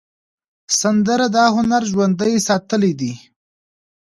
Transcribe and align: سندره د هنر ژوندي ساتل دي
سندره 0.79 1.27
د 1.35 1.37
هنر 1.55 1.83
ژوندي 1.91 2.33
ساتل 2.47 2.81
دي 2.99 3.13